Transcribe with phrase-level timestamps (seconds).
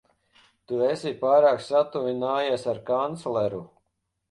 [0.71, 3.63] Tu esi pārāk satuvinājies ar kancleru.